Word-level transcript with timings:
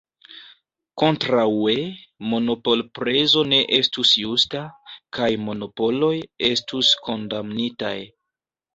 Kontraŭe, 1.01 1.75
monopolprezo 2.31 3.45
ne 3.53 3.61
estus 3.79 4.15
justa, 4.25 4.65
kaj 5.21 5.31
monopoloj 5.47 6.13
estus 6.53 6.95
kondamnitaj. 7.09 7.97